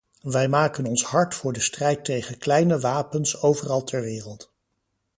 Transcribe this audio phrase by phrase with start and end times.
[0.21, 4.51] Wij maken ons hard voor de strijd tegen kleine wapens overal ter wereld.